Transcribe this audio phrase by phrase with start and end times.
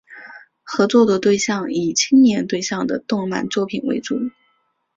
[0.63, 4.19] 合作的对象以青年对象的动漫作品为主。